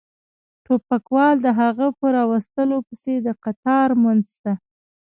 [0.65, 4.53] ټوپکوال د هغه په را وستلو پسې د قطار منځ ته.